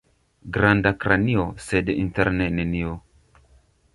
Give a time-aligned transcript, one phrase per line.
[0.53, 2.97] Granda kranio, sed interne nenio.